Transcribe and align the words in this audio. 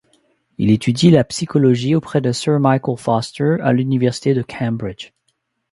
Il 0.57 0.71
étudie 0.71 1.11
la 1.11 1.23
physiologie 1.23 1.93
auprès 1.93 2.21
de 2.21 2.31
Sir 2.31 2.59
Michael 2.59 2.97
Foster 2.97 3.57
à 3.61 3.71
l'université 3.71 4.33
de 4.33 4.41
Cambridge. 4.41 5.11